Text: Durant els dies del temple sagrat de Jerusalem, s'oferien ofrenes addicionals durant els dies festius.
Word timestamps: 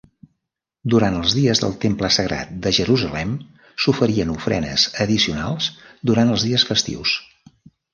Durant 0.93 1.17
els 1.17 1.35
dies 1.39 1.61
del 1.65 1.75
temple 1.83 2.09
sagrat 2.15 2.57
de 2.65 2.73
Jerusalem, 2.79 3.37
s'oferien 3.85 4.35
ofrenes 4.41 4.91
addicionals 5.09 5.73
durant 6.13 6.37
els 6.39 6.51
dies 6.53 6.73
festius. 6.73 7.19